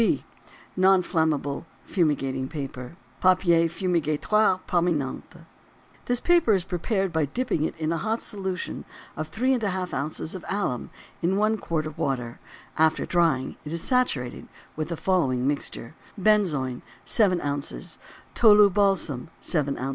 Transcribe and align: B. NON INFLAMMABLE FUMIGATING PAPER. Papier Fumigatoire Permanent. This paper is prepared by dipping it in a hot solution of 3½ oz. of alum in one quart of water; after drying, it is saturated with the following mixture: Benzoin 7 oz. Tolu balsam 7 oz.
B. 0.01 0.25
NON 0.75 1.01
INFLAMMABLE 1.03 1.63
FUMIGATING 1.85 2.47
PAPER. 2.47 2.95
Papier 3.21 3.67
Fumigatoire 3.69 4.59
Permanent. 4.65 5.35
This 6.05 6.19
paper 6.19 6.53
is 6.53 6.63
prepared 6.65 7.13
by 7.13 7.25
dipping 7.25 7.65
it 7.65 7.75
in 7.77 7.91
a 7.91 7.99
hot 7.99 8.23
solution 8.23 8.83
of 9.15 9.29
3½ 9.29 9.93
oz. 9.93 10.33
of 10.33 10.43
alum 10.49 10.89
in 11.21 11.37
one 11.37 11.59
quart 11.59 11.85
of 11.85 11.99
water; 11.99 12.39
after 12.79 13.05
drying, 13.05 13.57
it 13.63 13.71
is 13.71 13.83
saturated 13.83 14.47
with 14.75 14.87
the 14.89 14.97
following 14.97 15.45
mixture: 15.47 15.93
Benzoin 16.19 16.81
7 17.05 17.39
oz. 17.39 17.99
Tolu 18.33 18.71
balsam 18.71 19.29
7 19.39 19.77
oz. 19.77 19.89